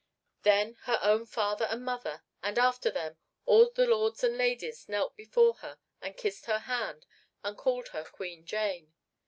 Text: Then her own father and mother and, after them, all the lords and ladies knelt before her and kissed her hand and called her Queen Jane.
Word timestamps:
Then 0.41 0.77
her 0.85 0.97
own 1.03 1.27
father 1.27 1.65
and 1.65 1.85
mother 1.85 2.23
and, 2.41 2.57
after 2.57 2.89
them, 2.89 3.17
all 3.45 3.69
the 3.69 3.85
lords 3.85 4.23
and 4.23 4.35
ladies 4.35 4.89
knelt 4.89 5.15
before 5.15 5.53
her 5.57 5.77
and 6.01 6.17
kissed 6.17 6.47
her 6.47 6.57
hand 6.57 7.05
and 7.43 7.55
called 7.55 7.89
her 7.89 8.03
Queen 8.05 8.43
Jane. 8.43 8.95